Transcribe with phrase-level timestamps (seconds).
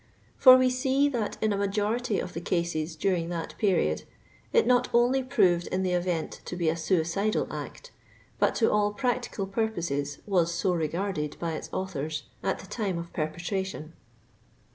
[0.35, 4.01] For we see that in a majority of the*cases during that period,
[4.51, 7.91] it not only proved in the event to be a suicidal act,
[8.39, 13.13] but to all practical purposes was so regarded by its authors, at the time of
[13.13, 13.93] perpetration.